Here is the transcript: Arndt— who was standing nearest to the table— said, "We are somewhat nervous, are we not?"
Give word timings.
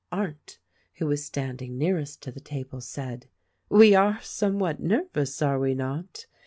Arndt— 0.11 0.57
who 0.95 1.05
was 1.05 1.23
standing 1.23 1.77
nearest 1.77 2.23
to 2.23 2.31
the 2.31 2.39
table— 2.39 2.81
said, 2.97 3.27
"We 3.69 3.93
are 3.93 4.19
somewhat 4.23 4.79
nervous, 4.79 5.43
are 5.43 5.59
we 5.59 5.75
not?" 5.75 6.25